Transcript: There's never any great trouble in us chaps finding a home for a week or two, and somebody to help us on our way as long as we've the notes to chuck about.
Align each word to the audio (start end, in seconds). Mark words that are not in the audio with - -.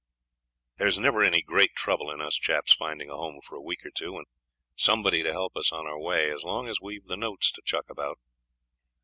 There's 0.79 0.97
never 0.97 1.21
any 1.21 1.43
great 1.43 1.75
trouble 1.75 2.09
in 2.09 2.21
us 2.21 2.33
chaps 2.33 2.73
finding 2.73 3.11
a 3.11 3.15
home 3.15 3.39
for 3.39 3.55
a 3.55 3.61
week 3.61 3.85
or 3.85 3.91
two, 3.91 4.17
and 4.17 4.25
somebody 4.75 5.21
to 5.21 5.31
help 5.31 5.55
us 5.55 5.71
on 5.71 5.85
our 5.85 5.99
way 5.99 6.31
as 6.33 6.41
long 6.41 6.67
as 6.67 6.81
we've 6.81 7.05
the 7.05 7.15
notes 7.15 7.51
to 7.51 7.61
chuck 7.63 7.87
about. 7.87 8.17